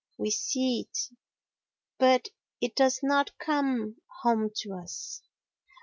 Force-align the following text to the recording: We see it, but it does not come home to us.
We 0.17 0.31
see 0.31 0.79
it, 0.79 0.97
but 1.99 2.29
it 2.59 2.75
does 2.75 3.01
not 3.03 3.37
come 3.37 3.97
home 4.23 4.49
to 4.61 4.73
us. 4.73 5.21